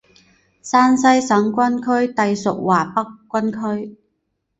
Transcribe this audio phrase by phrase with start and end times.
[0.63, 3.03] 山西省军区隶属华北
[3.39, 3.97] 军区。